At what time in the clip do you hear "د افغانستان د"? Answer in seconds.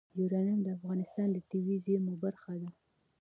0.63-1.37